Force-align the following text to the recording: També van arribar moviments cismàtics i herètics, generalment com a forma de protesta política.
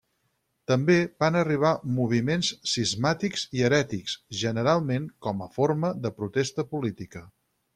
També 0.69 0.93
van 1.23 1.35
arribar 1.41 1.73
moviments 1.97 2.49
cismàtics 2.71 3.43
i 3.59 3.63
herètics, 3.67 4.17
generalment 4.41 5.07
com 5.27 5.45
a 5.47 5.49
forma 5.59 5.93
de 6.07 6.13
protesta 6.23 6.67
política. 6.75 7.27